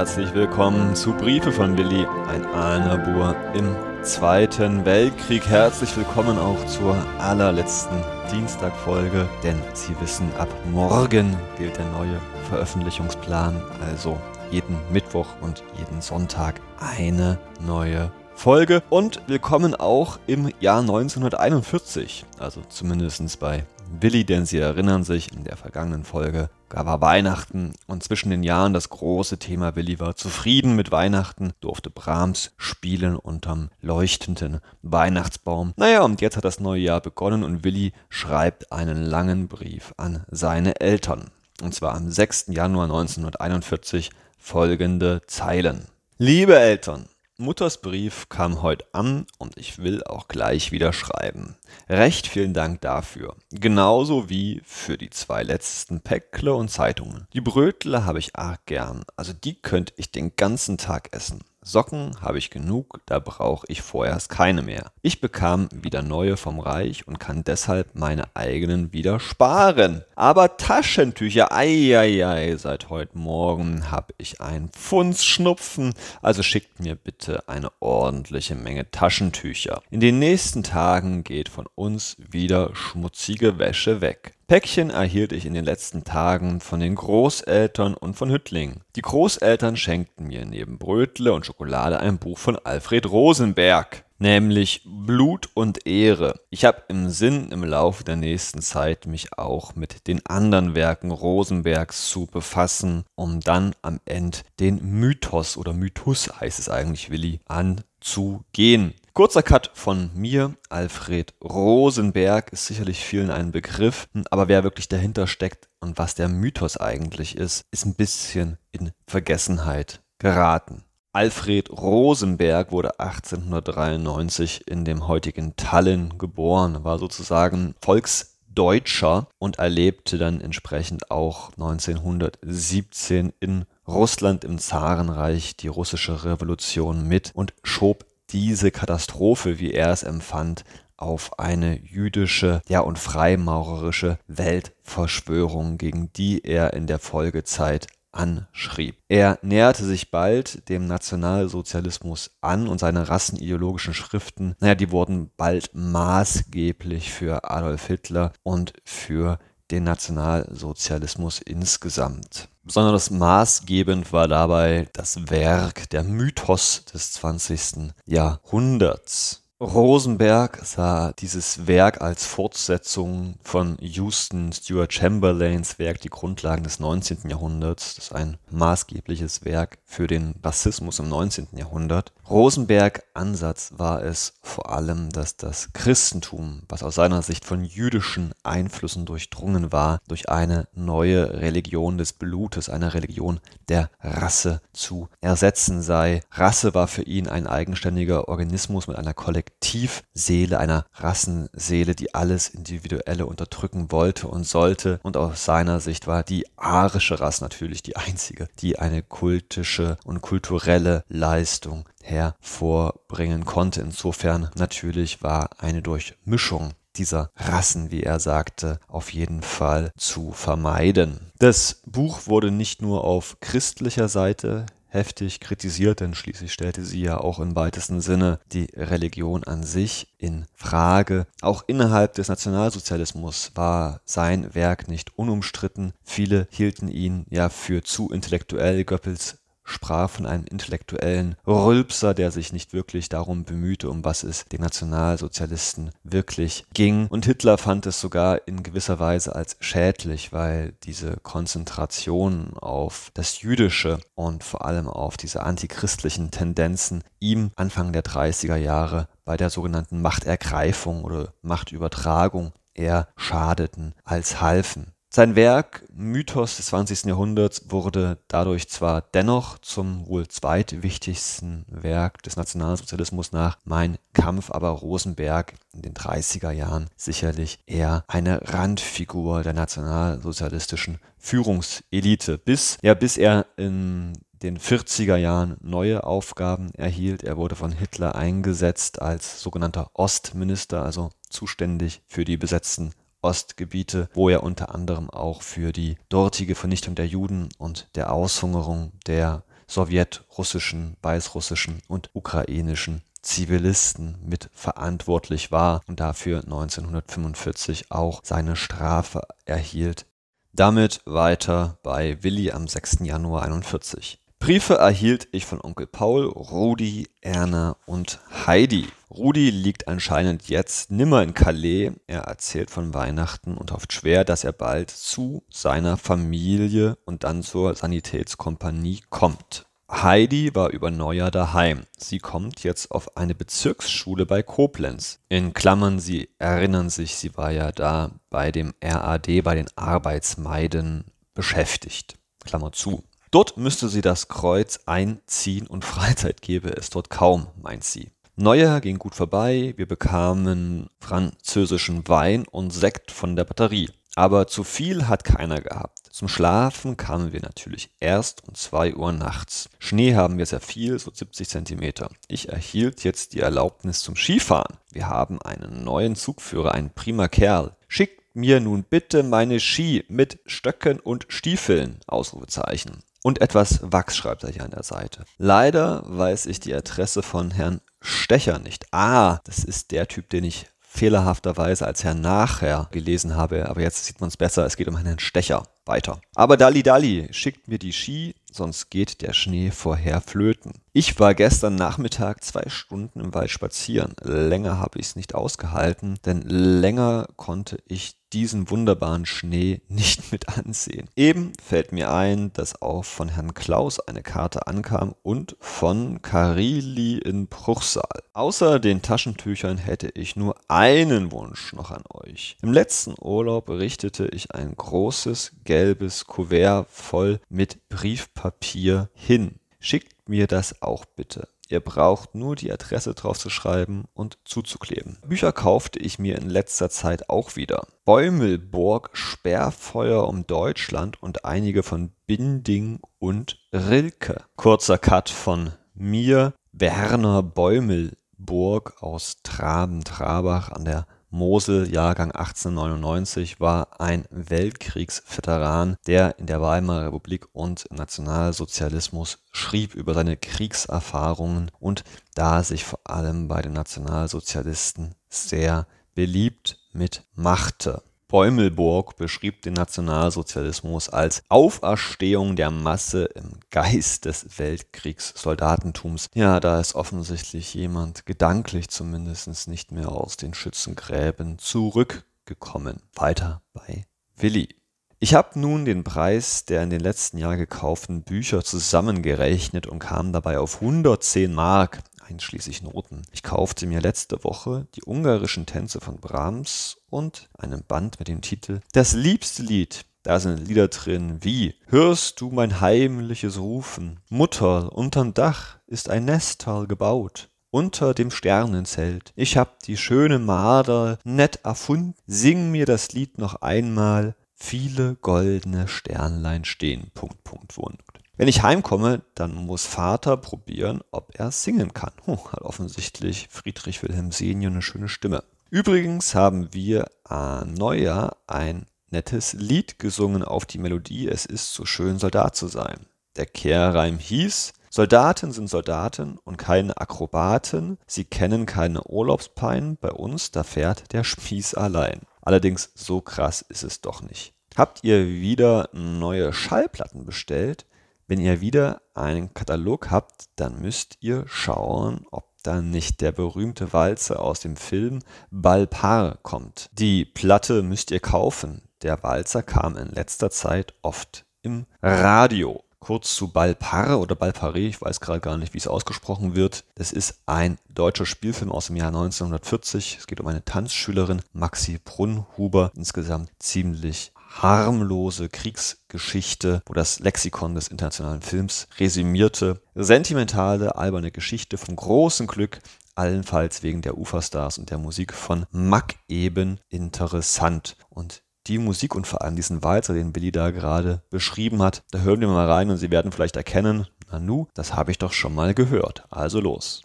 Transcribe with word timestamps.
Herzlich 0.00 0.32
willkommen 0.32 0.96
zu 0.96 1.12
Briefe 1.12 1.52
von 1.52 1.76
Willi, 1.76 2.06
ein 2.26 2.46
Ahnabur 2.46 3.36
im 3.52 3.76
Zweiten 4.02 4.86
Weltkrieg. 4.86 5.46
Herzlich 5.46 5.94
willkommen 5.94 6.38
auch 6.38 6.64
zur 6.64 6.96
allerletzten 7.18 7.98
Dienstagfolge, 8.32 9.28
denn 9.42 9.60
Sie 9.74 9.94
wissen, 10.00 10.32
ab 10.38 10.48
morgen 10.72 11.36
gilt 11.58 11.76
der 11.76 11.84
neue 11.90 12.18
Veröffentlichungsplan, 12.48 13.60
also 13.90 14.18
jeden 14.50 14.78
Mittwoch 14.90 15.28
und 15.42 15.62
jeden 15.78 16.00
Sonntag 16.00 16.62
eine 16.78 17.36
neue 17.60 18.10
Folge. 18.34 18.82
Und 18.88 19.20
willkommen 19.26 19.74
auch 19.74 20.18
im 20.26 20.50
Jahr 20.60 20.80
1941, 20.80 22.24
also 22.38 22.62
zumindest 22.70 23.38
bei 23.38 23.64
Willi, 23.98 24.24
denn 24.24 24.46
Sie 24.46 24.58
erinnern 24.58 25.02
sich, 25.02 25.32
in 25.32 25.44
der 25.44 25.56
vergangenen 25.56 26.04
Folge 26.04 26.48
war 26.70 27.00
Weihnachten 27.00 27.72
und 27.86 28.04
zwischen 28.04 28.30
den 28.30 28.44
Jahren 28.44 28.72
das 28.72 28.88
große 28.88 29.38
Thema 29.38 29.74
Willi 29.74 29.98
war 29.98 30.14
zufrieden 30.14 30.76
mit 30.76 30.92
Weihnachten, 30.92 31.52
durfte 31.60 31.90
Brahms 31.90 32.52
spielen 32.56 33.16
unterm 33.16 33.70
leuchtenden 33.80 34.60
Weihnachtsbaum. 34.82 35.74
Naja, 35.76 36.02
und 36.02 36.20
jetzt 36.20 36.36
hat 36.36 36.44
das 36.44 36.60
neue 36.60 36.80
Jahr 36.80 37.00
begonnen 37.00 37.42
und 37.42 37.64
Willi 37.64 37.92
schreibt 38.08 38.70
einen 38.72 39.02
langen 39.02 39.48
Brief 39.48 39.92
an 39.96 40.24
seine 40.30 40.80
Eltern. 40.80 41.30
Und 41.60 41.74
zwar 41.74 41.94
am 41.94 42.10
6. 42.10 42.46
Januar 42.48 42.84
1941 42.84 44.10
folgende 44.38 45.22
Zeilen. 45.26 45.86
Liebe 46.16 46.58
Eltern, 46.58 47.06
Mutters 47.40 47.78
Brief 47.80 48.28
kam 48.28 48.60
heute 48.60 48.84
an 48.92 49.26
und 49.38 49.56
ich 49.56 49.78
will 49.78 50.04
auch 50.04 50.28
gleich 50.28 50.72
wieder 50.72 50.92
schreiben. 50.92 51.56
Recht 51.88 52.26
vielen 52.26 52.52
Dank 52.52 52.82
dafür. 52.82 53.34
Genauso 53.50 54.28
wie 54.28 54.60
für 54.66 54.98
die 54.98 55.08
zwei 55.08 55.42
letzten 55.42 56.02
Päckle 56.02 56.52
und 56.52 56.70
Zeitungen. 56.70 57.26
Die 57.32 57.40
Brötle 57.40 58.04
habe 58.04 58.18
ich 58.18 58.36
arg 58.36 58.66
gern, 58.66 59.04
also 59.16 59.32
die 59.32 59.54
könnte 59.54 59.94
ich 59.96 60.12
den 60.12 60.36
ganzen 60.36 60.76
Tag 60.76 61.14
essen. 61.16 61.40
Socken 61.62 62.16
habe 62.22 62.38
ich 62.38 62.48
genug, 62.48 63.00
da 63.04 63.18
brauche 63.18 63.66
ich 63.68 63.82
vorerst 63.82 64.30
keine 64.30 64.62
mehr. 64.62 64.92
Ich 65.02 65.20
bekam 65.20 65.68
wieder 65.72 66.00
neue 66.00 66.38
vom 66.38 66.58
Reich 66.58 67.06
und 67.06 67.20
kann 67.20 67.44
deshalb 67.44 67.94
meine 67.94 68.24
eigenen 68.34 68.94
wieder 68.94 69.20
sparen. 69.20 70.02
Aber 70.16 70.56
Taschentücher, 70.56 71.52
eieiei, 71.52 72.56
seit 72.56 72.88
heute 72.88 73.18
Morgen 73.18 73.90
habe 73.90 74.14
ich 74.16 74.40
einen 74.40 74.70
Pfundsschnupfen, 74.70 75.92
also 76.22 76.42
schickt 76.42 76.80
mir 76.80 76.94
bitte 76.94 77.46
eine 77.46 77.70
ordentliche 77.80 78.54
Menge 78.54 78.90
Taschentücher. 78.90 79.82
In 79.90 80.00
den 80.00 80.18
nächsten 80.18 80.62
Tagen 80.62 81.24
geht 81.24 81.50
von 81.50 81.66
uns 81.74 82.16
wieder 82.18 82.74
schmutzige 82.74 83.58
Wäsche 83.58 84.00
weg. 84.00 84.32
Päckchen 84.50 84.90
erhielt 84.90 85.30
ich 85.30 85.46
in 85.46 85.54
den 85.54 85.64
letzten 85.64 86.02
Tagen 86.02 86.58
von 86.58 86.80
den 86.80 86.96
Großeltern 86.96 87.94
und 87.94 88.14
von 88.14 88.32
Hüttlingen. 88.32 88.80
Die 88.96 89.00
Großeltern 89.00 89.76
schenkten 89.76 90.26
mir 90.26 90.44
neben 90.44 90.76
Brötle 90.76 91.32
und 91.32 91.46
Schokolade 91.46 92.00
ein 92.00 92.18
Buch 92.18 92.36
von 92.36 92.58
Alfred 92.58 93.08
Rosenberg 93.08 94.02
nämlich 94.20 94.82
Blut 94.84 95.48
und 95.54 95.86
Ehre. 95.86 96.40
Ich 96.50 96.64
habe 96.64 96.82
im 96.88 97.08
Sinn, 97.08 97.50
im 97.50 97.64
Laufe 97.64 98.04
der 98.04 98.16
nächsten 98.16 98.60
Zeit 98.60 99.06
mich 99.06 99.38
auch 99.38 99.74
mit 99.74 100.06
den 100.06 100.24
anderen 100.26 100.74
Werken 100.74 101.10
Rosenbergs 101.10 102.10
zu 102.10 102.26
befassen, 102.26 103.04
um 103.14 103.40
dann 103.40 103.74
am 103.82 103.98
Ende 104.04 104.38
den 104.60 104.84
Mythos 105.00 105.56
oder 105.56 105.72
Mythos 105.72 106.30
heißt 106.40 106.58
es 106.58 106.68
eigentlich, 106.68 107.10
Willi, 107.10 107.40
anzugehen. 107.46 108.94
Kurzer 109.20 109.42
Cut 109.42 109.70
von 109.74 110.08
mir. 110.14 110.54
Alfred 110.70 111.34
Rosenberg 111.44 112.54
ist 112.54 112.64
sicherlich 112.64 113.04
vielen 113.04 113.30
ein 113.30 113.52
Begriff, 113.52 114.08
aber 114.30 114.48
wer 114.48 114.64
wirklich 114.64 114.88
dahinter 114.88 115.26
steckt 115.26 115.68
und 115.78 115.98
was 115.98 116.14
der 116.14 116.30
Mythos 116.30 116.78
eigentlich 116.78 117.36
ist, 117.36 117.66
ist 117.70 117.84
ein 117.84 117.96
bisschen 117.96 118.56
in 118.72 118.92
Vergessenheit 119.06 120.00
geraten. 120.18 120.84
Alfred 121.12 121.68
Rosenberg 121.68 122.72
wurde 122.72 122.98
1893 122.98 124.66
in 124.66 124.86
dem 124.86 125.06
heutigen 125.06 125.54
Tallinn 125.54 126.16
geboren, 126.16 126.82
war 126.82 126.98
sozusagen 126.98 127.74
Volksdeutscher 127.82 129.28
und 129.38 129.58
erlebte 129.58 130.16
dann 130.16 130.40
entsprechend 130.40 131.10
auch 131.10 131.50
1917 131.58 133.34
in 133.38 133.66
Russland 133.86 134.44
im 134.44 134.58
Zarenreich 134.58 135.58
die 135.58 135.68
russische 135.68 136.24
Revolution 136.24 137.06
mit 137.06 137.32
und 137.34 137.52
schob 137.64 138.06
diese 138.32 138.70
Katastrophe, 138.70 139.58
wie 139.58 139.72
er 139.72 139.90
es 139.90 140.02
empfand, 140.02 140.64
auf 140.96 141.38
eine 141.38 141.80
jüdische, 141.80 142.60
ja 142.68 142.80
und 142.80 142.98
freimaurerische 142.98 144.18
Weltverschwörung, 144.26 145.78
gegen 145.78 146.12
die 146.12 146.44
er 146.44 146.74
in 146.74 146.86
der 146.86 146.98
Folgezeit 146.98 147.86
anschrieb. 148.12 148.96
Er 149.08 149.38
näherte 149.42 149.84
sich 149.84 150.10
bald 150.10 150.68
dem 150.68 150.86
Nationalsozialismus 150.86 152.32
an 152.40 152.66
und 152.66 152.78
seine 152.78 153.08
rassenideologischen 153.08 153.94
Schriften, 153.94 154.56
naja, 154.60 154.74
die 154.74 154.90
wurden 154.90 155.30
bald 155.36 155.70
maßgeblich 155.74 157.12
für 157.12 157.50
Adolf 157.50 157.86
Hitler 157.86 158.32
und 158.42 158.72
für 158.84 159.38
den 159.70 159.84
Nationalsozialismus 159.84 161.40
insgesamt. 161.40 162.48
Besonders 162.70 163.10
maßgebend 163.10 164.12
war 164.12 164.28
dabei 164.28 164.86
das 164.92 165.28
Werk, 165.28 165.90
der 165.90 166.04
Mythos 166.04 166.84
des 166.84 167.14
20. 167.14 167.90
Jahrhunderts. 168.06 169.39
Rosenberg 169.62 170.58
sah 170.64 171.12
dieses 171.12 171.66
Werk 171.66 172.00
als 172.00 172.24
Fortsetzung 172.24 173.34
von 173.42 173.76
Houston 173.78 174.54
Stuart 174.54 174.90
Chamberlains 174.90 175.78
Werk 175.78 176.00
Die 176.00 176.08
Grundlagen 176.08 176.62
des 176.62 176.80
19. 176.80 177.28
Jahrhunderts. 177.28 177.96
Das 177.96 178.06
ist 178.06 178.12
ein 178.14 178.38
maßgebliches 178.50 179.44
Werk 179.44 179.76
für 179.84 180.06
den 180.06 180.34
Rassismus 180.42 180.98
im 180.98 181.10
19. 181.10 181.48
Jahrhundert. 181.52 182.14
Rosenberg 182.30 183.04
Ansatz 183.12 183.72
war 183.76 184.02
es 184.02 184.32
vor 184.40 184.72
allem, 184.72 185.10
dass 185.10 185.36
das 185.36 185.74
Christentum, 185.74 186.62
was 186.70 186.82
aus 186.82 186.94
seiner 186.94 187.20
Sicht 187.20 187.44
von 187.44 187.62
jüdischen 187.62 188.32
Einflüssen 188.42 189.04
durchdrungen 189.04 189.72
war, 189.72 190.00
durch 190.08 190.30
eine 190.30 190.68
neue 190.72 191.34
Religion 191.34 191.98
des 191.98 192.14
Blutes, 192.14 192.70
eine 192.70 192.94
Religion 192.94 193.40
der 193.68 193.90
Rasse 194.00 194.62
zu 194.72 195.10
ersetzen 195.20 195.82
sei. 195.82 196.22
Rasse 196.30 196.72
war 196.72 196.88
für 196.88 197.02
ihn 197.02 197.28
ein 197.28 197.46
eigenständiger 197.46 198.28
Organismus 198.28 198.88
mit 198.88 198.96
einer 198.96 199.12
Kollektiv 199.12 199.49
Kollektivseele, 199.60 200.58
einer 200.58 200.86
Rassenseele, 200.94 201.94
die 201.94 202.14
alles 202.14 202.48
Individuelle 202.48 203.26
unterdrücken 203.26 203.92
wollte 203.92 204.28
und 204.28 204.44
sollte. 204.44 205.00
Und 205.02 205.16
aus 205.16 205.44
seiner 205.44 205.80
Sicht 205.80 206.06
war 206.06 206.22
die 206.22 206.46
arische 206.56 207.20
Rasse 207.20 207.44
natürlich 207.44 207.82
die 207.82 207.96
einzige, 207.96 208.48
die 208.60 208.78
eine 208.78 209.02
kultische 209.02 209.98
und 210.04 210.22
kulturelle 210.22 211.04
Leistung 211.08 211.88
hervorbringen 212.02 213.44
konnte. 213.44 213.80
Insofern 213.80 214.50
natürlich 214.56 215.22
war 215.22 215.50
eine 215.58 215.82
Durchmischung 215.82 216.72
dieser 216.96 217.30
Rassen, 217.36 217.92
wie 217.92 218.02
er 218.02 218.18
sagte, 218.18 218.80
auf 218.88 219.12
jeden 219.12 219.42
Fall 219.42 219.92
zu 219.96 220.32
vermeiden. 220.32 221.30
Das 221.38 221.82
Buch 221.86 222.26
wurde 222.26 222.50
nicht 222.50 222.82
nur 222.82 223.04
auf 223.04 223.36
christlicher 223.40 224.08
Seite 224.08 224.66
heftig 224.90 225.40
kritisiert, 225.40 226.00
denn 226.00 226.14
schließlich 226.14 226.52
stellte 226.52 226.84
sie 226.84 227.00
ja 227.00 227.18
auch 227.18 227.38
im 227.38 227.56
weitesten 227.56 228.00
Sinne 228.00 228.40
die 228.52 228.68
Religion 228.76 229.44
an 229.44 229.62
sich 229.62 230.08
in 230.18 230.46
Frage. 230.54 231.26
Auch 231.40 231.64
innerhalb 231.66 232.14
des 232.14 232.28
Nationalsozialismus 232.28 233.52
war 233.54 234.00
sein 234.04 234.54
Werk 234.54 234.88
nicht 234.88 235.16
unumstritten. 235.16 235.92
Viele 236.02 236.46
hielten 236.50 236.88
ihn 236.88 237.26
ja 237.30 237.48
für 237.48 237.82
zu 237.82 238.10
intellektuell. 238.10 238.84
Goebbels 238.84 239.38
sprach 239.70 240.10
von 240.10 240.26
einem 240.26 240.44
intellektuellen 240.44 241.36
Rülpser, 241.46 242.14
der 242.14 242.30
sich 242.30 242.52
nicht 242.52 242.72
wirklich 242.72 243.08
darum 243.08 243.44
bemühte, 243.44 243.88
um 243.88 244.04
was 244.04 244.22
es 244.22 244.44
den 244.46 244.60
Nationalsozialisten 244.60 245.90
wirklich 246.04 246.64
ging. 246.74 247.06
Und 247.08 247.26
Hitler 247.26 247.58
fand 247.58 247.86
es 247.86 248.00
sogar 248.00 248.46
in 248.46 248.62
gewisser 248.62 248.98
Weise 248.98 249.34
als 249.34 249.56
schädlich, 249.60 250.32
weil 250.32 250.74
diese 250.84 251.16
Konzentration 251.22 252.54
auf 252.58 253.10
das 253.14 253.40
Jüdische 253.42 253.98
und 254.14 254.44
vor 254.44 254.64
allem 254.64 254.88
auf 254.88 255.16
diese 255.16 255.42
antichristlichen 255.42 256.30
Tendenzen 256.30 257.02
ihm 257.20 257.50
Anfang 257.56 257.92
der 257.92 258.02
30er 258.02 258.56
Jahre 258.56 259.08
bei 259.24 259.36
der 259.36 259.50
sogenannten 259.50 260.02
Machtergreifung 260.02 261.04
oder 261.04 261.32
Machtübertragung 261.42 262.52
eher 262.74 263.08
schadeten 263.16 263.94
als 264.04 264.40
halfen. 264.40 264.92
Sein 265.12 265.34
Werk 265.34 265.82
Mythos 265.92 266.56
des 266.56 266.66
20. 266.66 267.06
Jahrhunderts 267.06 267.64
wurde 267.68 268.18
dadurch 268.28 268.68
zwar 268.68 269.00
dennoch 269.00 269.58
zum 269.58 270.06
wohl 270.06 270.28
zweitwichtigsten 270.28 271.66
Werk 271.68 272.22
des 272.22 272.36
Nationalsozialismus 272.36 273.32
nach 273.32 273.58
Mein 273.64 273.98
Kampf, 274.12 274.52
aber 274.52 274.68
Rosenberg 274.68 275.54
in 275.72 275.82
den 275.82 275.94
30er 275.94 276.52
Jahren 276.52 276.86
sicherlich 276.94 277.58
eher 277.66 278.04
eine 278.06 278.40
Randfigur 278.52 279.42
der 279.42 279.52
nationalsozialistischen 279.52 281.00
Führungselite, 281.18 282.38
bis, 282.38 282.78
ja, 282.80 282.94
bis 282.94 283.16
er 283.16 283.46
in 283.56 284.12
den 284.44 284.58
40er 284.60 285.16
Jahren 285.16 285.56
neue 285.60 286.04
Aufgaben 286.04 286.72
erhielt. 286.74 287.24
Er 287.24 287.36
wurde 287.36 287.56
von 287.56 287.72
Hitler 287.72 288.14
eingesetzt 288.14 289.02
als 289.02 289.42
sogenannter 289.42 289.90
Ostminister, 289.94 290.84
also 290.84 291.10
zuständig 291.28 292.00
für 292.06 292.24
die 292.24 292.36
besetzten 292.36 292.92
Ostgebiete, 293.22 294.08
wo 294.14 294.28
er 294.28 294.42
unter 294.42 294.74
anderem 294.74 295.10
auch 295.10 295.42
für 295.42 295.72
die 295.72 295.96
dortige 296.08 296.54
Vernichtung 296.54 296.94
der 296.94 297.06
Juden 297.06 297.48
und 297.58 297.88
der 297.94 298.12
Aushungerung 298.12 298.92
der 299.06 299.44
sowjetrussischen, 299.66 300.96
weißrussischen 301.02 301.80
und 301.88 302.10
ukrainischen 302.12 303.02
Zivilisten 303.22 304.18
mit 304.24 304.50
verantwortlich 304.52 305.52
war 305.52 305.82
und 305.86 306.00
dafür 306.00 306.42
1945 306.42 307.90
auch 307.90 308.20
seine 308.24 308.56
Strafe 308.56 309.22
erhielt. 309.44 310.06
Damit 310.52 311.00
weiter 311.04 311.78
bei 311.82 312.22
Willi 312.22 312.50
am 312.50 312.66
6. 312.66 312.98
Januar 313.02 313.42
41. 313.42 314.19
Briefe 314.40 314.76
erhielt 314.76 315.28
ich 315.32 315.44
von 315.44 315.60
Onkel 315.60 315.86
Paul, 315.86 316.24
Rudi, 316.24 317.08
Erna 317.20 317.76
und 317.84 318.20
Heidi. 318.46 318.88
Rudi 319.10 319.50
liegt 319.50 319.86
anscheinend 319.86 320.48
jetzt 320.48 320.90
nimmer 320.90 321.22
in 321.22 321.34
Calais. 321.34 321.92
Er 322.06 322.22
erzählt 322.22 322.70
von 322.70 322.94
Weihnachten 322.94 323.58
und 323.58 323.70
hofft 323.70 323.92
schwer, 323.92 324.24
dass 324.24 324.42
er 324.42 324.52
bald 324.52 324.88
zu 324.88 325.44
seiner 325.50 325.98
Familie 325.98 326.96
und 327.04 327.22
dann 327.24 327.42
zur 327.42 327.74
Sanitätskompanie 327.74 329.02
kommt. 329.10 329.66
Heidi 329.90 330.54
war 330.54 330.70
über 330.70 330.90
Neujahr 330.90 331.30
daheim. 331.30 331.82
Sie 331.98 332.18
kommt 332.18 332.62
jetzt 332.62 332.90
auf 332.92 333.18
eine 333.18 333.34
Bezirksschule 333.34 334.24
bei 334.24 334.42
Koblenz. 334.42 335.20
In 335.28 335.52
Klammern, 335.52 335.98
Sie 335.98 336.30
erinnern 336.38 336.88
sich, 336.88 337.16
sie 337.16 337.36
war 337.36 337.50
ja 337.50 337.72
da 337.72 338.12
bei 338.30 338.52
dem 338.52 338.72
RAD, 338.82 339.42
bei 339.44 339.54
den 339.54 339.68
Arbeitsmeiden 339.76 341.04
beschäftigt. 341.34 342.14
Klammer 342.42 342.72
zu. 342.72 343.04
Dort 343.30 343.56
müsste 343.56 343.88
sie 343.88 344.00
das 344.00 344.26
Kreuz 344.26 344.80
einziehen 344.86 345.68
und 345.68 345.84
Freizeit 345.84 346.42
gebe 346.42 346.70
es 346.70 346.90
dort 346.90 347.10
kaum, 347.10 347.46
meint 347.62 347.84
sie. 347.84 348.10
Neujahr 348.34 348.80
ging 348.80 348.98
gut 348.98 349.14
vorbei, 349.14 349.74
wir 349.76 349.86
bekamen 349.86 350.88
französischen 350.98 352.08
Wein 352.08 352.44
und 352.48 352.70
Sekt 352.70 353.12
von 353.12 353.36
der 353.36 353.44
Batterie. 353.44 353.90
Aber 354.16 354.48
zu 354.48 354.64
viel 354.64 355.06
hat 355.06 355.22
keiner 355.22 355.60
gehabt. 355.60 355.98
Zum 356.10 356.26
Schlafen 356.26 356.96
kamen 356.96 357.32
wir 357.32 357.40
natürlich 357.40 357.90
erst 358.00 358.48
um 358.48 358.54
2 358.54 358.96
Uhr 358.96 359.12
nachts. 359.12 359.70
Schnee 359.78 360.16
haben 360.16 360.36
wir 360.36 360.46
sehr 360.46 360.60
viel, 360.60 360.98
so 360.98 361.12
70 361.14 361.48
Zentimeter. 361.48 362.10
Ich 362.26 362.48
erhielt 362.48 363.04
jetzt 363.04 363.34
die 363.34 363.40
Erlaubnis 363.40 364.00
zum 364.00 364.16
Skifahren. 364.16 364.78
Wir 364.90 365.08
haben 365.08 365.40
einen 365.40 365.84
neuen 365.84 366.16
Zugführer, 366.16 366.74
einen 366.74 366.90
prima 366.90 367.28
Kerl. 367.28 367.76
Schickt 367.86 368.34
mir 368.34 368.58
nun 368.58 368.82
bitte 368.82 369.22
meine 369.22 369.60
Ski 369.60 370.04
mit 370.08 370.40
Stöcken 370.46 370.98
und 370.98 371.26
Stiefeln. 371.28 372.00
Ausrufezeichen. 372.08 373.04
Und 373.22 373.40
etwas 373.40 373.80
Wachs 373.82 374.16
schreibt 374.16 374.44
er 374.44 374.50
hier 374.50 374.64
an 374.64 374.70
der 374.70 374.82
Seite. 374.82 375.24
Leider 375.36 376.02
weiß 376.06 376.46
ich 376.46 376.60
die 376.60 376.74
Adresse 376.74 377.22
von 377.22 377.50
Herrn 377.50 377.80
Stecher 378.00 378.58
nicht. 378.58 378.86
Ah, 378.92 379.40
das 379.44 379.62
ist 379.62 379.90
der 379.90 380.08
Typ, 380.08 380.30
den 380.30 380.44
ich 380.44 380.66
fehlerhafterweise 380.80 381.86
als 381.86 382.02
Herr 382.02 382.14
nachher 382.14 382.88
gelesen 382.90 383.36
habe, 383.36 383.68
aber 383.68 383.80
jetzt 383.80 384.06
sieht 384.06 384.20
man 384.20 384.28
es 384.28 384.36
besser, 384.36 384.66
es 384.66 384.76
geht 384.76 384.88
um 384.88 384.96
einen 384.96 385.20
Stecher 385.20 385.62
weiter. 385.86 386.20
Aber 386.34 386.56
Dalli 386.56 386.82
Dalli 386.82 387.28
schickt 387.30 387.68
mir 387.68 387.78
die 387.78 387.92
Ski, 387.92 388.34
sonst 388.50 388.90
geht 388.90 389.22
der 389.22 389.32
Schnee 389.32 389.70
vorher 389.70 390.20
flöten. 390.20 390.72
Ich 390.92 391.20
war 391.20 391.36
gestern 391.36 391.76
Nachmittag 391.76 392.42
zwei 392.42 392.68
Stunden 392.68 393.20
im 393.20 393.32
Wald 393.32 393.50
spazieren. 393.50 394.16
Länger 394.24 394.80
habe 394.80 394.98
ich 394.98 395.06
es 395.06 395.16
nicht 395.16 395.36
ausgehalten, 395.36 396.18
denn 396.26 396.42
länger 396.42 397.28
konnte 397.36 397.78
ich 397.86 398.16
diesen 398.32 398.70
wunderbaren 398.70 399.24
Schnee 399.24 399.82
nicht 399.88 400.32
mit 400.32 400.48
ansehen. 400.48 401.08
Eben 401.14 401.52
fällt 401.64 401.92
mir 401.92 402.12
ein, 402.12 402.52
dass 402.54 402.82
auch 402.82 403.04
von 403.04 403.28
Herrn 403.28 403.54
Klaus 403.54 404.00
eine 404.00 404.24
Karte 404.24 404.66
ankam 404.66 405.14
und 405.22 405.56
von 405.60 406.22
Karili 406.22 407.18
in 407.18 407.46
Bruchsal. 407.46 408.24
Außer 408.32 408.80
den 408.80 409.00
Taschentüchern 409.00 409.78
hätte 409.78 410.08
ich 410.14 410.34
nur 410.34 410.56
einen 410.66 411.30
Wunsch 411.30 411.72
noch 411.72 411.92
an 411.92 412.02
euch. 412.12 412.56
Im 412.62 412.72
letzten 412.72 413.14
Urlaub 413.20 413.70
richtete 413.70 414.26
ich 414.26 414.52
ein 414.56 414.74
großes 414.74 415.52
gelbes 415.62 416.26
Kuvert 416.26 416.88
voll 416.90 417.38
mit 417.48 417.88
Briefpapier 417.88 419.08
hin. 419.14 419.60
Schickt 419.82 420.19
mir 420.30 420.46
das 420.46 420.80
auch 420.80 421.04
bitte. 421.04 421.48
Ihr 421.68 421.80
braucht 421.80 422.34
nur 422.34 422.56
die 422.56 422.72
Adresse 422.72 423.14
drauf 423.14 423.38
zu 423.38 423.50
schreiben 423.50 424.04
und 424.14 424.38
zuzukleben. 424.44 425.18
Bücher 425.26 425.52
kaufte 425.52 425.98
ich 425.98 426.18
mir 426.18 426.36
in 426.36 426.48
letzter 426.48 426.88
Zeit 426.90 427.28
auch 427.28 427.54
wieder. 427.54 427.86
Bäumelburg, 428.04 429.10
Sperrfeuer 429.12 430.26
um 430.26 430.46
Deutschland 430.46 431.22
und 431.22 431.44
einige 431.44 431.82
von 431.82 432.12
Binding 432.26 433.00
und 433.18 433.58
Rilke. 433.72 434.42
Kurzer 434.56 434.98
Cut 434.98 435.28
von 435.28 435.72
mir, 435.94 436.54
Werner 436.72 437.42
Bäumelburg 437.42 439.00
aus 439.00 439.42
Traben-Trabach 439.42 440.70
an 440.70 440.84
der 440.84 441.06
Mosel, 441.30 441.92
Jahrgang 441.92 442.32
1899, 442.32 443.60
war 443.60 444.00
ein 444.00 444.24
Weltkriegsveteran, 444.30 445.96
der 446.06 446.38
in 446.38 446.46
der 446.46 446.60
Weimarer 446.60 447.06
Republik 447.06 447.46
und 447.52 447.86
Nationalsozialismus 447.90 449.38
schrieb 449.52 449.94
über 449.94 450.12
seine 450.12 450.36
Kriegserfahrungen 450.36 451.70
und 451.78 452.02
da 452.34 452.64
sich 452.64 452.84
vor 452.84 453.00
allem 453.04 453.46
bei 453.46 453.62
den 453.62 453.72
Nationalsozialisten 453.72 455.14
sehr 455.28 455.86
beliebt 456.14 456.78
mit 456.92 457.24
machte. 457.34 458.02
Bäumelburg 458.30 459.16
beschrieb 459.16 459.62
den 459.62 459.74
Nationalsozialismus 459.74 461.08
als 461.08 461.42
Auferstehung 461.48 462.54
der 462.54 462.70
Masse 462.70 463.24
im 463.24 463.58
Geist 463.70 464.24
des 464.24 464.56
Weltkriegssoldatentums. 464.56 466.28
Ja, 466.34 466.60
da 466.60 466.78
ist 466.78 466.94
offensichtlich 466.94 467.74
jemand 467.74 468.26
gedanklich 468.26 468.88
zumindest 468.88 469.66
nicht 469.66 469.90
mehr 469.90 470.12
aus 470.12 470.36
den 470.36 470.54
Schützengräben 470.54 471.58
zurückgekommen. 471.58 473.02
Weiter 473.16 473.62
bei 473.72 474.06
Willi. 474.36 474.76
Ich 475.18 475.34
habe 475.34 475.58
nun 475.58 475.84
den 475.84 476.04
Preis 476.04 476.64
der 476.64 476.84
in 476.84 476.90
den 476.90 477.00
letzten 477.00 477.36
Jahren 477.36 477.58
gekauften 477.58 478.22
Bücher 478.22 478.62
zusammengerechnet 478.62 479.88
und 479.88 479.98
kam 479.98 480.32
dabei 480.32 480.60
auf 480.60 480.76
110 480.76 481.52
Mark 481.52 481.98
einschließlich 482.30 482.82
Noten. 482.82 483.22
Ich 483.32 483.42
kaufte 483.42 483.86
mir 483.86 484.00
letzte 484.00 484.42
Woche 484.44 484.86
die 484.94 485.02
ungarischen 485.04 485.66
Tänze 485.66 486.00
von 486.00 486.16
Brahms 486.16 486.98
und 487.10 487.48
einen 487.58 487.84
Band 487.84 488.18
mit 488.18 488.28
dem 488.28 488.40
Titel 488.40 488.80
Das 488.92 489.12
liebste 489.12 489.62
Lied. 489.62 490.04
Da 490.22 490.38
sind 490.38 490.68
Lieder 490.68 490.88
drin 490.88 491.38
wie 491.40 491.74
Hörst 491.86 492.40
du 492.40 492.50
mein 492.50 492.80
heimliches 492.80 493.58
Rufen? 493.58 494.20
Mutter, 494.28 494.92
unterm 494.92 495.34
Dach 495.34 495.78
ist 495.86 496.10
ein 496.10 496.26
Nesttal 496.26 496.86
gebaut 496.86 497.50
unter 497.70 498.14
dem 498.14 498.30
Sternenzelt. 498.30 499.32
Ich 499.36 499.56
hab 499.56 499.80
die 499.80 499.96
schöne 499.96 500.38
Marder 500.38 501.18
nett 501.24 501.60
erfunden. 501.62 502.14
Sing 502.26 502.70
mir 502.70 502.84
das 502.86 503.12
Lied 503.12 503.38
noch 503.38 503.62
einmal. 503.62 504.34
Viele 504.54 505.14
goldene 505.16 505.88
Sternlein 505.88 506.64
stehen. 506.64 507.10
Punkt, 507.14 507.42
Punkt, 507.44 507.74
Punkt. 507.74 508.02
Wenn 508.40 508.48
ich 508.48 508.62
heimkomme, 508.62 509.20
dann 509.34 509.54
muss 509.54 509.84
Vater 509.84 510.38
probieren, 510.38 511.02
ob 511.10 511.38
er 511.38 511.50
singen 511.50 511.92
kann. 511.92 512.14
Huh, 512.26 512.38
hat 512.50 512.62
offensichtlich 512.62 513.48
Friedrich 513.50 514.02
Wilhelm 514.02 514.32
Senior 514.32 514.72
eine 514.72 514.80
schöne 514.80 515.10
Stimme. 515.10 515.44
Übrigens 515.68 516.34
haben 516.34 516.72
wir 516.72 517.10
an 517.24 517.74
Neujahr 517.74 518.38
ein 518.46 518.86
nettes 519.10 519.52
Lied 519.52 519.98
gesungen 519.98 520.42
auf 520.42 520.64
die 520.64 520.78
Melodie 520.78 521.28
Es 521.28 521.44
ist 521.44 521.74
so 521.74 521.84
schön, 521.84 522.18
Soldat 522.18 522.56
zu 522.56 522.68
sein. 522.68 523.04
Der 523.36 523.44
Kehrreim 523.44 524.16
hieß 524.16 524.72
Soldaten 524.88 525.52
sind 525.52 525.68
Soldaten 525.68 526.38
und 526.42 526.56
keine 526.56 526.96
Akrobaten, 526.96 527.98
sie 528.06 528.24
kennen 528.24 528.64
keine 528.64 529.02
Urlaubspein, 529.02 529.98
bei 530.00 530.12
uns 530.12 530.50
da 530.50 530.62
fährt 530.62 531.12
der 531.12 531.24
Spieß 531.24 531.74
allein. 531.74 532.22
Allerdings 532.40 532.90
so 532.94 533.20
krass 533.20 533.60
ist 533.60 533.82
es 533.82 534.00
doch 534.00 534.22
nicht. 534.22 534.54
Habt 534.76 535.04
ihr 535.04 535.26
wieder 535.26 535.90
neue 535.92 536.54
Schallplatten 536.54 537.26
bestellt? 537.26 537.84
Wenn 538.30 538.38
ihr 538.38 538.60
wieder 538.60 539.02
einen 539.12 539.54
Katalog 539.54 540.12
habt, 540.12 540.44
dann 540.54 540.80
müsst 540.80 541.16
ihr 541.18 541.42
schauen, 541.48 542.24
ob 542.30 542.44
dann 542.62 542.92
nicht 542.92 543.22
der 543.22 543.32
berühmte 543.32 543.92
Walzer 543.92 544.38
aus 544.38 544.60
dem 544.60 544.76
Film 544.76 545.18
Balpar 545.50 546.38
kommt. 546.44 546.90
Die 546.92 547.24
Platte 547.24 547.82
müsst 547.82 548.12
ihr 548.12 548.20
kaufen. 548.20 548.82
Der 549.02 549.20
Walzer 549.24 549.64
kam 549.64 549.96
in 549.96 550.10
letzter 550.10 550.48
Zeit 550.48 550.94
oft 551.02 551.44
im 551.62 551.86
Radio. 552.02 552.84
Kurz 553.00 553.34
zu 553.34 553.48
Balpar 553.48 554.20
oder 554.20 554.36
Balparé, 554.36 554.86
ich 554.86 555.02
weiß 555.02 555.18
gerade 555.18 555.40
gar 555.40 555.56
nicht, 555.56 555.74
wie 555.74 555.78
es 555.78 555.88
ausgesprochen 555.88 556.54
wird. 556.54 556.84
Es 556.94 557.10
ist 557.10 557.40
ein 557.46 557.78
deutscher 557.88 558.26
Spielfilm 558.26 558.70
aus 558.70 558.86
dem 558.86 558.96
Jahr 558.96 559.08
1940. 559.08 560.18
Es 560.20 560.28
geht 560.28 560.38
um 560.38 560.46
eine 560.46 560.64
Tanzschülerin, 560.64 561.42
Maxi 561.52 561.98
Brunnhuber. 561.98 562.92
Insgesamt 562.94 563.50
ziemlich 563.58 564.30
harmlose 564.50 565.48
Kriegsgeschichte, 565.48 566.82
wo 566.86 566.92
das 566.92 567.20
Lexikon 567.20 567.74
des 567.74 567.88
internationalen 567.88 568.42
Films 568.42 568.88
resümierte. 568.98 569.80
Sentimentale, 569.94 570.96
alberne 570.96 571.30
Geschichte 571.30 571.78
vom 571.78 571.96
großen 571.96 572.46
Glück, 572.46 572.80
allenfalls 573.14 573.82
wegen 573.82 574.02
der 574.02 574.18
Uferstars 574.18 574.78
und 574.78 574.90
der 574.90 574.98
Musik 574.98 575.32
von 575.32 575.66
Mack 575.70 576.16
eben 576.28 576.80
interessant. 576.88 577.96
Und 578.08 578.42
die 578.66 578.78
Musik 578.78 579.14
und 579.14 579.26
vor 579.26 579.42
allem 579.42 579.56
diesen 579.56 579.82
Walzer, 579.82 580.14
den 580.14 580.32
Billy 580.32 580.52
da 580.52 580.70
gerade 580.70 581.22
beschrieben 581.30 581.82
hat, 581.82 582.02
da 582.10 582.20
hören 582.20 582.40
wir 582.40 582.48
mal 582.48 582.70
rein 582.70 582.90
und 582.90 582.98
Sie 582.98 583.10
werden 583.10 583.32
vielleicht 583.32 583.56
erkennen, 583.56 584.06
Nanu, 584.30 584.66
das 584.74 584.94
habe 584.94 585.10
ich 585.10 585.18
doch 585.18 585.32
schon 585.32 585.54
mal 585.54 585.74
gehört. 585.74 586.24
Also 586.30 586.60
los. 586.60 587.02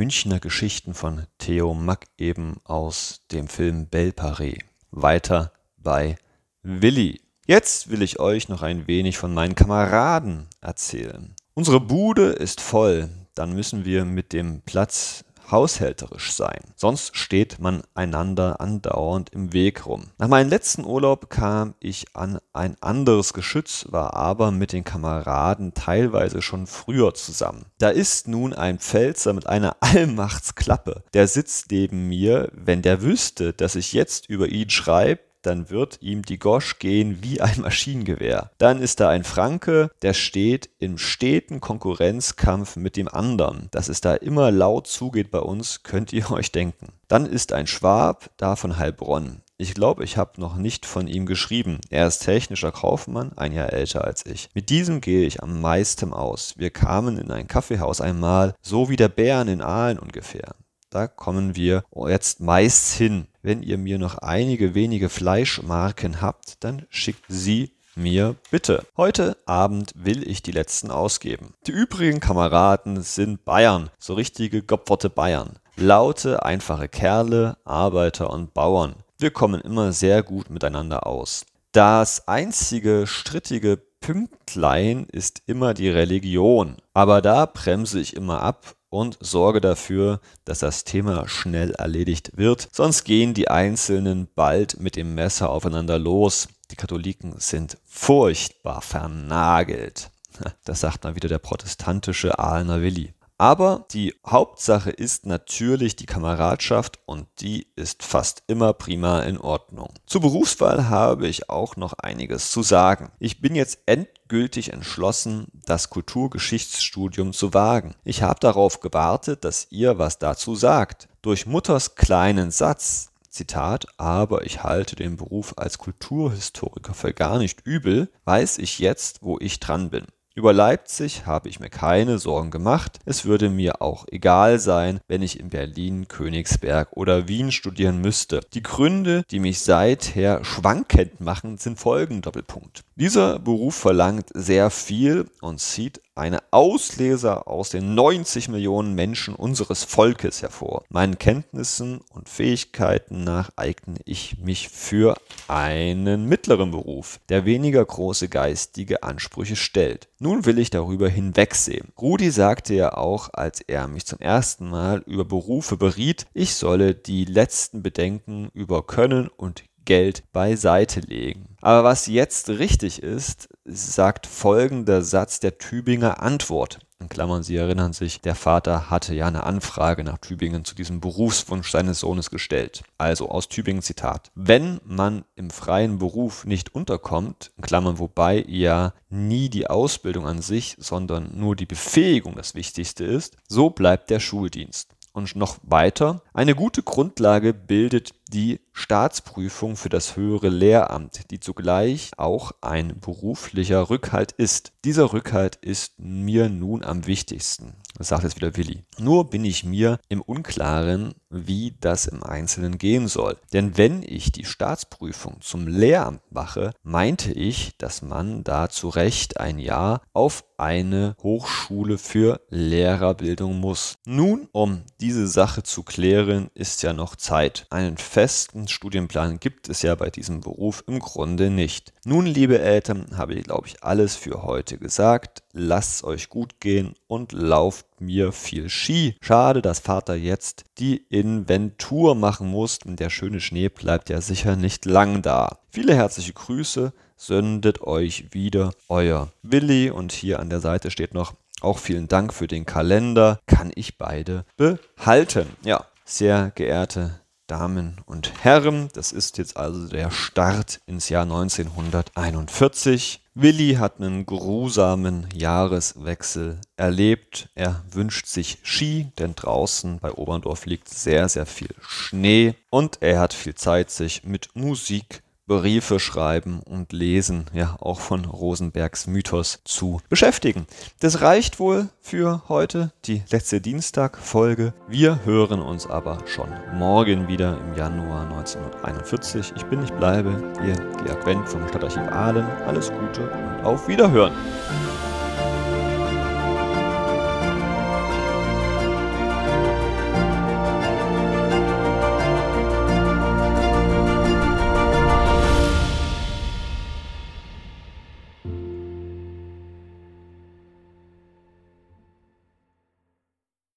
Münchner 0.00 0.40
Geschichten 0.40 0.94
von 0.94 1.26
Theo 1.36 1.74
Mack 1.74 2.06
eben 2.16 2.56
aus 2.64 3.20
dem 3.32 3.48
Film 3.48 3.86
Belparé. 3.90 4.58
Weiter 4.90 5.52
bei 5.76 6.16
Willi. 6.62 7.20
Jetzt 7.46 7.90
will 7.90 8.00
ich 8.00 8.18
euch 8.18 8.48
noch 8.48 8.62
ein 8.62 8.86
wenig 8.86 9.18
von 9.18 9.34
meinen 9.34 9.54
Kameraden 9.54 10.46
erzählen. 10.62 11.36
Unsere 11.52 11.80
Bude 11.80 12.30
ist 12.30 12.62
voll, 12.62 13.10
dann 13.34 13.52
müssen 13.52 13.84
wir 13.84 14.06
mit 14.06 14.32
dem 14.32 14.62
Platz 14.62 15.22
haushälterisch 15.50 16.32
sein. 16.32 16.60
Sonst 16.76 17.16
steht 17.16 17.58
man 17.58 17.82
einander 17.94 18.60
andauernd 18.60 19.30
im 19.30 19.52
Weg 19.52 19.86
rum. 19.86 20.04
Nach 20.18 20.28
meinem 20.28 20.50
letzten 20.50 20.84
Urlaub 20.84 21.30
kam 21.30 21.74
ich 21.80 22.06
an 22.14 22.38
ein 22.52 22.76
anderes 22.80 23.32
Geschütz, 23.32 23.86
war 23.88 24.14
aber 24.14 24.50
mit 24.50 24.72
den 24.72 24.84
Kameraden 24.84 25.74
teilweise 25.74 26.42
schon 26.42 26.66
früher 26.66 27.14
zusammen. 27.14 27.66
Da 27.78 27.90
ist 27.90 28.28
nun 28.28 28.52
ein 28.52 28.78
Pfälzer 28.78 29.32
mit 29.32 29.46
einer 29.46 29.76
Allmachtsklappe. 29.80 31.04
Der 31.14 31.26
sitzt 31.26 31.70
neben 31.70 32.08
mir. 32.08 32.50
Wenn 32.52 32.82
der 32.82 33.02
wüsste, 33.02 33.52
dass 33.52 33.74
ich 33.74 33.92
jetzt 33.92 34.28
über 34.28 34.48
ihn 34.48 34.70
schreibe, 34.70 35.20
dann 35.42 35.70
wird 35.70 35.98
ihm 36.00 36.22
die 36.22 36.38
Gosch 36.38 36.78
gehen 36.78 37.18
wie 37.22 37.40
ein 37.40 37.60
Maschinengewehr. 37.62 38.50
Dann 38.58 38.80
ist 38.80 39.00
da 39.00 39.08
ein 39.08 39.24
Franke, 39.24 39.90
der 40.02 40.14
steht 40.14 40.70
im 40.78 40.98
steten 40.98 41.60
Konkurrenzkampf 41.60 42.76
mit 42.76 42.96
dem 42.96 43.08
anderen. 43.08 43.68
Dass 43.70 43.88
es 43.88 44.00
da 44.00 44.14
immer 44.14 44.50
laut 44.50 44.86
zugeht 44.86 45.30
bei 45.30 45.40
uns, 45.40 45.82
könnt 45.82 46.12
ihr 46.12 46.30
euch 46.32 46.52
denken. 46.52 46.88
Dann 47.08 47.26
ist 47.26 47.52
ein 47.52 47.66
Schwab, 47.66 48.30
da 48.36 48.56
von 48.56 48.76
Heilbronn. 48.78 49.42
Ich 49.60 49.74
glaube, 49.74 50.04
ich 50.04 50.16
habe 50.16 50.40
noch 50.40 50.56
nicht 50.56 50.86
von 50.86 51.06
ihm 51.06 51.26
geschrieben. 51.26 51.80
Er 51.90 52.06
ist 52.06 52.20
technischer 52.20 52.72
Kaufmann, 52.72 53.36
ein 53.36 53.52
Jahr 53.52 53.74
älter 53.74 54.04
als 54.04 54.24
ich. 54.24 54.48
Mit 54.54 54.70
diesem 54.70 55.02
gehe 55.02 55.26
ich 55.26 55.42
am 55.42 55.60
meisten 55.60 56.14
aus. 56.14 56.54
Wir 56.56 56.70
kamen 56.70 57.18
in 57.18 57.30
ein 57.30 57.46
Kaffeehaus 57.46 58.00
einmal, 58.00 58.54
so 58.62 58.88
wie 58.88 58.96
der 58.96 59.10
Bären 59.10 59.48
in 59.48 59.60
Aalen 59.60 59.98
ungefähr. 59.98 60.54
Da 60.88 61.06
kommen 61.06 61.56
wir 61.56 61.84
jetzt 62.08 62.40
meist 62.40 62.94
hin. 62.94 63.26
Wenn 63.42 63.62
ihr 63.62 63.78
mir 63.78 63.98
noch 63.98 64.18
einige 64.18 64.74
wenige 64.74 65.08
Fleischmarken 65.08 66.20
habt, 66.20 66.62
dann 66.62 66.86
schickt 66.90 67.24
sie 67.28 67.72
mir 67.94 68.36
bitte. 68.50 68.84
Heute 68.96 69.36
Abend 69.46 69.92
will 69.94 70.28
ich 70.28 70.42
die 70.42 70.52
letzten 70.52 70.90
ausgeben. 70.90 71.54
Die 71.66 71.72
übrigen 71.72 72.20
Kameraden 72.20 73.02
sind 73.02 73.44
Bayern, 73.44 73.90
so 73.98 74.14
richtige 74.14 74.62
Gopferte 74.62 75.08
Bayern. 75.08 75.58
Laute, 75.76 76.44
einfache 76.44 76.88
Kerle, 76.88 77.56
Arbeiter 77.64 78.30
und 78.30 78.52
Bauern. 78.52 78.96
Wir 79.18 79.30
kommen 79.30 79.62
immer 79.62 79.92
sehr 79.92 80.22
gut 80.22 80.50
miteinander 80.50 81.06
aus. 81.06 81.46
Das 81.72 82.28
einzige 82.28 83.06
strittige 83.06 83.80
Pünktlein 84.00 85.06
ist 85.10 85.42
immer 85.46 85.72
die 85.72 85.88
Religion. 85.88 86.76
Aber 86.92 87.22
da 87.22 87.46
bremse 87.46 88.00
ich 88.00 88.16
immer 88.16 88.42
ab 88.42 88.74
und 88.90 89.16
sorge 89.20 89.60
dafür, 89.60 90.20
dass 90.44 90.58
das 90.58 90.84
Thema 90.84 91.28
schnell 91.28 91.70
erledigt 91.72 92.36
wird, 92.36 92.68
sonst 92.72 93.04
gehen 93.04 93.32
die 93.34 93.48
Einzelnen 93.48 94.28
bald 94.34 94.78
mit 94.80 94.96
dem 94.96 95.14
Messer 95.14 95.50
aufeinander 95.50 95.98
los. 95.98 96.48
Die 96.70 96.76
Katholiken 96.76 97.34
sind 97.38 97.78
furchtbar 97.86 98.82
vernagelt. 98.82 100.10
Das 100.64 100.80
sagt 100.80 101.04
mal 101.04 101.16
wieder 101.16 101.28
der 101.28 101.38
protestantische 101.38 102.38
Ahlner 102.38 102.80
Willi. 102.80 103.12
Aber 103.40 103.86
die 103.92 104.14
Hauptsache 104.26 104.90
ist 104.90 105.24
natürlich 105.24 105.96
die 105.96 106.04
Kameradschaft 106.04 106.98
und 107.06 107.26
die 107.40 107.68
ist 107.74 108.02
fast 108.02 108.42
immer 108.48 108.74
prima 108.74 109.22
in 109.22 109.38
Ordnung. 109.38 109.94
Zur 110.04 110.20
Berufswahl 110.20 110.90
habe 110.90 111.26
ich 111.26 111.48
auch 111.48 111.74
noch 111.76 111.94
einiges 111.94 112.50
zu 112.50 112.62
sagen. 112.62 113.12
Ich 113.18 113.40
bin 113.40 113.54
jetzt 113.54 113.78
endgültig 113.86 114.74
entschlossen, 114.74 115.46
das 115.64 115.88
Kulturgeschichtsstudium 115.88 117.32
zu 117.32 117.54
wagen. 117.54 117.94
Ich 118.04 118.20
habe 118.20 118.40
darauf 118.40 118.80
gewartet, 118.80 119.42
dass 119.42 119.68
ihr 119.70 119.98
was 119.98 120.18
dazu 120.18 120.54
sagt. 120.54 121.08
Durch 121.22 121.46
Mutters 121.46 121.94
kleinen 121.94 122.50
Satz 122.50 123.10
Zitat, 123.30 123.86
aber 123.96 124.44
ich 124.44 124.64
halte 124.64 124.96
den 124.96 125.16
Beruf 125.16 125.54
als 125.56 125.78
Kulturhistoriker 125.78 126.92
für 126.92 127.14
gar 127.14 127.38
nicht 127.38 127.62
übel, 127.64 128.10
weiß 128.26 128.58
ich 128.58 128.80
jetzt, 128.80 129.22
wo 129.22 129.38
ich 129.38 129.60
dran 129.60 129.88
bin. 129.88 130.04
Über 130.36 130.52
Leipzig 130.52 131.26
habe 131.26 131.48
ich 131.48 131.58
mir 131.58 131.70
keine 131.70 132.18
Sorgen 132.20 132.52
gemacht. 132.52 133.00
Es 133.04 133.24
würde 133.24 133.50
mir 133.50 133.82
auch 133.82 134.06
egal 134.12 134.60
sein, 134.60 135.00
wenn 135.08 135.22
ich 135.22 135.40
in 135.40 135.50
Berlin, 135.50 136.06
Königsberg 136.06 136.92
oder 136.92 137.26
Wien 137.26 137.50
studieren 137.50 138.00
müsste. 138.00 138.40
Die 138.54 138.62
Gründe, 138.62 139.24
die 139.32 139.40
mich 139.40 139.58
seither 139.58 140.44
schwankend 140.44 141.20
machen, 141.20 141.58
sind 141.58 141.80
folgende 141.80 142.22
Doppelpunkt. 142.22 142.84
Dieser 142.94 143.40
Beruf 143.40 143.74
verlangt 143.74 144.30
sehr 144.32 144.70
viel 144.70 145.26
und 145.40 145.58
zieht 145.58 146.00
eine 146.20 146.42
Ausleser 146.50 147.48
aus 147.48 147.70
den 147.70 147.94
90 147.94 148.48
Millionen 148.50 148.94
Menschen 148.94 149.34
unseres 149.34 149.84
Volkes 149.84 150.42
hervor. 150.42 150.84
Meinen 150.90 151.18
Kenntnissen 151.18 152.02
und 152.12 152.28
Fähigkeiten 152.28 153.24
nach 153.24 153.50
eigne 153.56 153.98
ich 154.04 154.38
mich 154.38 154.68
für 154.68 155.16
einen 155.48 156.26
mittleren 156.26 156.70
Beruf, 156.70 157.20
der 157.30 157.46
weniger 157.46 157.82
große 157.84 158.28
geistige 158.28 159.02
Ansprüche 159.02 159.56
stellt. 159.56 160.08
Nun 160.18 160.44
will 160.44 160.58
ich 160.58 160.68
darüber 160.68 161.08
hinwegsehen. 161.08 161.88
Rudi 161.98 162.30
sagte 162.30 162.74
ja 162.74 162.92
auch, 162.98 163.30
als 163.32 163.62
er 163.62 163.88
mich 163.88 164.04
zum 164.04 164.18
ersten 164.18 164.68
Mal 164.68 165.02
über 165.06 165.24
Berufe 165.24 165.78
beriet, 165.78 166.26
ich 166.34 166.54
solle 166.54 166.94
die 166.94 167.24
letzten 167.24 167.82
Bedenken 167.82 168.50
über 168.52 168.86
Können 168.86 169.28
und 169.28 169.64
Geld 169.84 170.22
beiseite 170.32 171.00
legen. 171.00 171.56
Aber 171.62 171.84
was 171.84 172.06
jetzt 172.06 172.48
richtig 172.48 173.02
ist, 173.02 173.48
sagt 173.64 174.26
folgender 174.26 175.02
Satz 175.02 175.40
der 175.40 175.58
Tübinger 175.58 176.22
Antwort. 176.22 176.80
In 177.00 177.08
Klammern, 177.08 177.42
Sie 177.42 177.56
erinnern 177.56 177.94
sich, 177.94 178.20
der 178.20 178.34
Vater 178.34 178.90
hatte 178.90 179.14
ja 179.14 179.26
eine 179.26 179.44
Anfrage 179.44 180.04
nach 180.04 180.18
Tübingen 180.18 180.66
zu 180.66 180.74
diesem 180.74 181.00
Berufswunsch 181.00 181.70
seines 181.70 182.00
Sohnes 182.00 182.28
gestellt. 182.28 182.82
Also 182.98 183.30
aus 183.30 183.48
Tübingen 183.48 183.80
Zitat. 183.80 184.30
Wenn 184.34 184.80
man 184.84 185.24
im 185.34 185.48
freien 185.48 185.98
Beruf 185.98 186.44
nicht 186.44 186.74
unterkommt, 186.74 187.52
in 187.56 187.62
Klammern, 187.62 187.98
wobei 187.98 188.44
ja 188.46 188.92
nie 189.08 189.48
die 189.48 189.66
Ausbildung 189.66 190.26
an 190.26 190.42
sich, 190.42 190.76
sondern 190.78 191.30
nur 191.38 191.56
die 191.56 191.66
Befähigung 191.66 192.34
das 192.36 192.54
Wichtigste 192.54 193.04
ist, 193.04 193.36
so 193.48 193.70
bleibt 193.70 194.10
der 194.10 194.20
Schuldienst. 194.20 194.94
Und 195.12 195.34
noch 195.34 195.58
weiter, 195.62 196.22
eine 196.34 196.54
gute 196.54 196.82
Grundlage 196.82 197.52
bildet 197.52 198.19
die 198.30 198.60
Staatsprüfung 198.72 199.76
für 199.76 199.88
das 199.88 200.16
höhere 200.16 200.48
Lehramt, 200.48 201.30
die 201.30 201.40
zugleich 201.40 202.12
auch 202.16 202.52
ein 202.60 202.98
beruflicher 202.98 203.90
Rückhalt 203.90 204.32
ist. 204.32 204.72
Dieser 204.84 205.12
Rückhalt 205.12 205.56
ist 205.56 205.98
mir 205.98 206.48
nun 206.48 206.82
am 206.82 207.06
wichtigsten, 207.06 207.74
sagt 207.98 208.24
jetzt 208.24 208.36
wieder 208.36 208.56
Willi. 208.56 208.84
Nur 208.98 209.28
bin 209.28 209.44
ich 209.44 209.64
mir 209.64 209.98
im 210.08 210.22
Unklaren, 210.22 211.14
wie 211.28 211.74
das 211.80 212.06
im 212.06 212.22
Einzelnen 212.22 212.78
gehen 212.78 213.06
soll. 213.08 213.36
Denn 213.52 213.76
wenn 213.76 214.02
ich 214.02 214.32
die 214.32 214.44
Staatsprüfung 214.44 215.40
zum 215.40 215.66
Lehramt 215.66 216.22
mache, 216.30 216.72
meinte 216.82 217.32
ich, 217.32 217.76
dass 217.76 218.02
man 218.02 218.42
da 218.44 218.70
zu 218.70 218.88
Recht 218.88 219.38
ein 219.38 219.58
Jahr 219.58 220.02
auf 220.12 220.44
eine 220.56 221.16
Hochschule 221.22 221.98
für 221.98 222.40
Lehrerbildung 222.50 223.58
muss. 223.58 223.96
Nun, 224.04 224.48
um 224.52 224.82
diese 225.00 225.26
Sache 225.26 225.62
zu 225.62 225.82
klären, 225.82 226.50
ist 226.54 226.82
ja 226.82 226.92
noch 226.92 227.16
Zeit. 227.16 227.66
Einen 227.70 227.96
Studienplan 228.28 229.40
gibt 229.40 229.68
es 229.68 229.82
ja 229.82 229.94
bei 229.94 230.10
diesem 230.10 230.40
Beruf 230.40 230.84
im 230.86 230.98
Grunde 230.98 231.48
nicht. 231.48 231.92
Nun, 232.04 232.26
liebe 232.26 232.58
Eltern, 232.58 233.06
habe 233.16 233.34
ich, 233.34 233.44
glaube 233.44 233.68
ich, 233.68 233.82
alles 233.82 234.16
für 234.16 234.42
heute 234.42 234.78
gesagt. 234.78 235.42
Lasst 235.52 236.04
euch 236.04 236.28
gut 236.28 236.60
gehen 236.60 236.94
und 237.06 237.32
lauft 237.32 237.86
mir 238.00 238.32
viel 238.32 238.68
Ski. 238.68 239.16
Schade, 239.20 239.62
dass 239.62 239.80
Vater 239.80 240.14
jetzt 240.14 240.64
die 240.78 240.98
Inventur 241.08 242.14
machen 242.14 242.48
muss, 242.48 242.80
denn 242.80 242.96
der 242.96 243.10
schöne 243.10 243.40
Schnee 243.40 243.68
bleibt 243.68 244.10
ja 244.10 244.20
sicher 244.20 244.56
nicht 244.56 244.84
lang 244.84 245.22
da. 245.22 245.58
Viele 245.70 245.94
herzliche 245.94 246.32
Grüße, 246.32 246.92
söndet 247.16 247.80
euch 247.82 248.26
wieder 248.32 248.72
euer 248.88 249.32
Willi 249.42 249.90
und 249.90 250.12
hier 250.12 250.40
an 250.40 250.50
der 250.50 250.60
Seite 250.60 250.90
steht 250.90 251.14
noch 251.14 251.34
auch 251.60 251.78
vielen 251.78 252.08
Dank 252.08 252.32
für 252.32 252.46
den 252.46 252.66
Kalender. 252.66 253.40
Kann 253.46 253.70
ich 253.74 253.98
beide 253.98 254.44
behalten? 254.56 255.46
Ja, 255.62 255.84
sehr 256.04 256.52
geehrte 256.54 257.20
Damen 257.50 257.96
und 258.06 258.44
Herren, 258.44 258.90
das 258.92 259.10
ist 259.10 259.36
jetzt 259.36 259.56
also 259.56 259.88
der 259.88 260.12
Start 260.12 260.80
ins 260.86 261.08
Jahr 261.08 261.24
1941. 261.24 263.24
Willi 263.34 263.74
hat 263.74 264.00
einen 264.00 264.24
grusamen 264.24 265.26
Jahreswechsel 265.34 266.60
erlebt. 266.76 267.48
Er 267.56 267.82
wünscht 267.90 268.26
sich 268.26 268.58
Ski, 268.62 269.08
denn 269.18 269.34
draußen 269.34 269.98
bei 269.98 270.12
Oberndorf 270.12 270.66
liegt 270.66 270.88
sehr, 270.88 271.28
sehr 271.28 271.46
viel 271.46 271.74
Schnee 271.80 272.54
und 272.70 273.02
er 273.02 273.18
hat 273.18 273.34
viel 273.34 273.56
Zeit, 273.56 273.90
sich 273.90 274.22
mit 274.22 274.50
Musik 274.54 275.24
Briefe 275.50 275.98
schreiben 275.98 276.60
und 276.60 276.92
lesen, 276.92 277.46
ja 277.52 277.76
auch 277.80 277.98
von 277.98 278.24
Rosenbergs 278.24 279.08
Mythos 279.08 279.58
zu 279.64 280.00
beschäftigen. 280.08 280.68
Das 281.00 281.22
reicht 281.22 281.58
wohl 281.58 281.88
für 282.00 282.42
heute, 282.48 282.92
die 283.06 283.24
letzte 283.32 283.60
Dienstag-Folge. 283.60 284.74
Wir 284.86 285.24
hören 285.24 285.60
uns 285.60 285.88
aber 285.88 286.18
schon 286.26 286.50
morgen 286.74 287.26
wieder 287.26 287.58
im 287.58 287.74
Januar 287.76 288.30
1941. 288.30 289.54
Ich 289.56 289.64
bin, 289.64 289.82
ich 289.82 289.92
bleibe, 289.94 290.40
Ihr 290.64 290.76
Georg 291.04 291.26
Wendt 291.26 291.48
vom 291.48 291.66
Stadtarchiv 291.66 292.02
Aalen. 292.02 292.46
Alles 292.68 292.92
Gute 292.92 293.28
und 293.28 293.64
auf 293.64 293.88
Wiederhören. 293.88 294.32